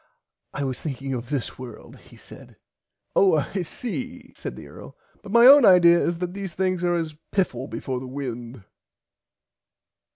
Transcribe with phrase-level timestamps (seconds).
[0.51, 2.55] I was thinking of this world he said.
[3.15, 6.95] Oh I see said the Earl but my own idear is that these things are
[6.95, 8.63] as piffle before the wind.